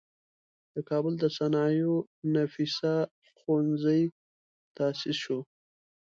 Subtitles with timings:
[0.73, 1.95] د کابل د صنایعو
[2.35, 2.93] نفیسه
[3.39, 4.01] ښوونځی
[4.77, 5.39] تاسیس شو.